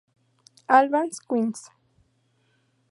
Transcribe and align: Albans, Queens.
Albans, 0.67 1.19
Queens. 1.27 1.69